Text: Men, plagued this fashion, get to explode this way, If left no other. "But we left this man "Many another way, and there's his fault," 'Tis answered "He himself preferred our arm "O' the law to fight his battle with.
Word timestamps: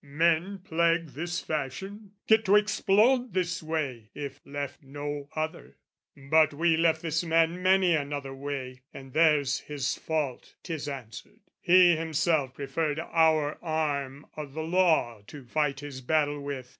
Men, 0.03 0.57
plagued 0.65 1.09
this 1.09 1.41
fashion, 1.41 2.13
get 2.25 2.43
to 2.45 2.55
explode 2.55 3.33
this 3.35 3.61
way, 3.61 4.09
If 4.15 4.41
left 4.43 4.81
no 4.81 5.29
other. 5.35 5.77
"But 6.17 6.55
we 6.55 6.75
left 6.75 7.03
this 7.03 7.23
man 7.23 7.61
"Many 7.61 7.93
another 7.93 8.33
way, 8.33 8.81
and 8.91 9.13
there's 9.13 9.59
his 9.59 9.93
fault," 9.95 10.55
'Tis 10.63 10.89
answered 10.89 11.41
"He 11.59 11.95
himself 11.97 12.55
preferred 12.55 12.97
our 12.99 13.59
arm 13.61 14.25
"O' 14.35 14.47
the 14.47 14.61
law 14.63 15.21
to 15.27 15.45
fight 15.45 15.81
his 15.81 16.01
battle 16.01 16.41
with. 16.41 16.67